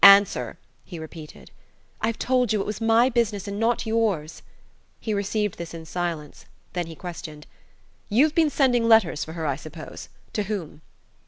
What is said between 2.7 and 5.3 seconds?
my business and not yours." He